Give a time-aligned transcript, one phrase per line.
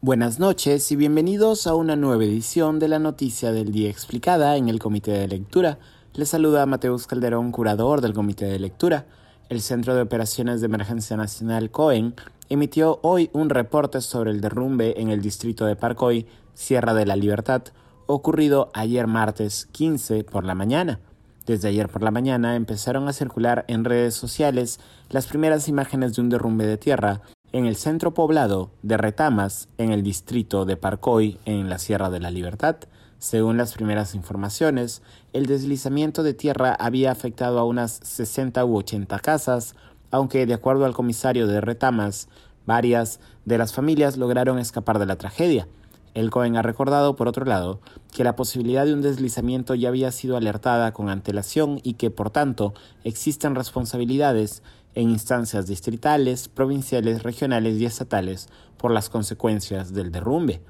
[0.00, 4.68] Buenas noches y bienvenidos a una nueva edición de la Noticia del Día Explicada en
[4.68, 5.80] el Comité de Lectura.
[6.14, 9.06] Les saluda Mateus Calderón, curador del Comité de Lectura.
[9.48, 12.14] El Centro de Operaciones de Emergencia Nacional COEN
[12.48, 17.16] emitió hoy un reporte sobre el derrumbe en el distrito de Parcoy, Sierra de la
[17.16, 17.64] Libertad,
[18.06, 21.00] ocurrido ayer martes 15 por la mañana.
[21.44, 24.78] Desde ayer por la mañana empezaron a circular en redes sociales
[25.10, 27.20] las primeras imágenes de un derrumbe de tierra
[27.52, 32.20] en el centro poblado de Retamas, en el distrito de Parcoy, en la Sierra de
[32.20, 32.76] la Libertad.
[33.18, 39.18] Según las primeras informaciones, el deslizamiento de tierra había afectado a unas 60 u 80
[39.20, 39.74] casas,
[40.10, 42.28] aunque de acuerdo al comisario de Retamas,
[42.66, 45.66] varias de las familias lograron escapar de la tragedia.
[46.14, 47.80] El Cohen ha recordado, por otro lado,
[48.12, 52.30] que la posibilidad de un deslizamiento ya había sido alertada con antelación y que, por
[52.30, 54.62] tanto, existen responsabilidades
[54.94, 60.60] en instancias distritales, provinciales, regionales y estatales por las consecuencias del derrumbe.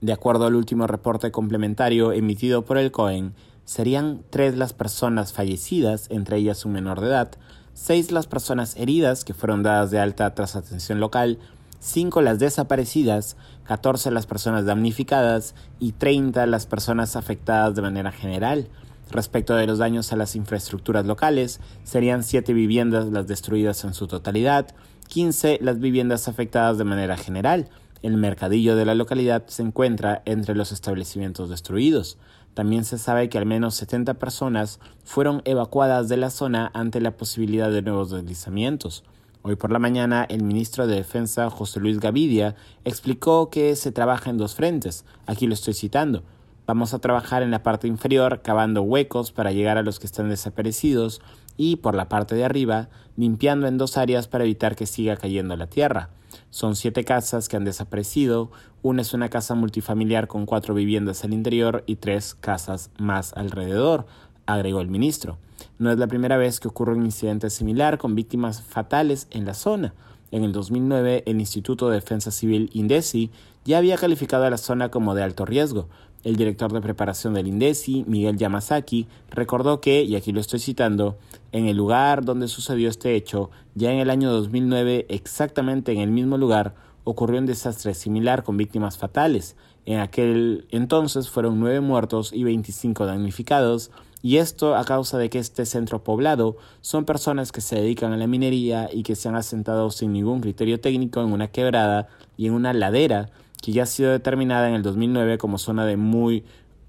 [0.00, 6.06] De acuerdo al último reporte complementario emitido por el Cohen, serían tres las personas fallecidas,
[6.10, 7.30] entre ellas un menor de edad,
[7.74, 11.38] seis las personas heridas que fueron dadas de alta tras atención local,
[11.80, 18.68] 5 las desaparecidas, 14 las personas damnificadas y 30 las personas afectadas de manera general.
[19.10, 24.06] Respecto de los daños a las infraestructuras locales, serían 7 viviendas las destruidas en su
[24.06, 24.74] totalidad,
[25.08, 27.68] 15 las viviendas afectadas de manera general.
[28.02, 32.18] El mercadillo de la localidad se encuentra entre los establecimientos destruidos.
[32.54, 37.16] También se sabe que al menos 70 personas fueron evacuadas de la zona ante la
[37.16, 39.04] posibilidad de nuevos deslizamientos.
[39.42, 44.30] Hoy por la mañana, el ministro de Defensa, José Luis Gavidia, explicó que se trabaja
[44.30, 45.04] en dos frentes.
[45.26, 46.22] Aquí lo estoy citando.
[46.68, 50.28] Vamos a trabajar en la parte inferior, cavando huecos para llegar a los que están
[50.28, 51.22] desaparecidos,
[51.56, 55.56] y por la parte de arriba, limpiando en dos áreas para evitar que siga cayendo
[55.56, 56.10] la tierra.
[56.50, 58.50] Son siete casas que han desaparecido,
[58.82, 64.04] una es una casa multifamiliar con cuatro viviendas al interior y tres casas más alrededor,
[64.44, 65.38] agregó el ministro.
[65.78, 69.54] No es la primera vez que ocurre un incidente similar con víctimas fatales en la
[69.54, 69.94] zona.
[70.30, 73.30] En el 2009, el Instituto de Defensa Civil INDECI
[73.64, 75.88] ya había calificado a la zona como de alto riesgo.
[76.24, 81.16] El director de preparación del INDECI, Miguel Yamazaki, recordó que, y aquí lo estoy citando,
[81.52, 86.10] en el lugar donde sucedió este hecho, ya en el año 2009, exactamente en el
[86.10, 86.74] mismo lugar,
[87.04, 89.56] ocurrió un desastre similar con víctimas fatales.
[89.86, 95.38] En aquel entonces fueron nueve muertos y 25 damnificados, y esto a causa de que
[95.38, 99.36] este centro poblado son personas que se dedican a la minería y que se han
[99.36, 103.30] asentado sin ningún criterio técnico en una quebrada y en una ladera
[103.62, 106.44] que ya ha sido determinada en el 2009 como zona de muy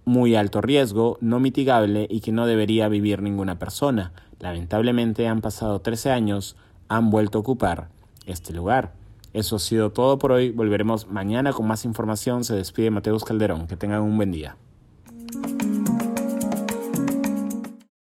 [0.06, 4.12] muy alto riesgo, no mitigable y que no debería vivir ninguna persona.
[4.40, 6.56] Lamentablemente han pasado 13 años,
[6.88, 7.90] han vuelto a ocupar
[8.25, 8.94] este lugar.
[9.34, 10.50] Eso ha sido todo por hoy.
[10.50, 12.44] Volveremos mañana con más información.
[12.44, 13.68] Se despide Mateus Calderón.
[13.68, 14.58] Que tengan un buen día.